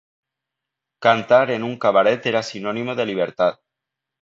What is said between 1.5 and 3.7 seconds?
en un cabaret era sinónimo de libertad.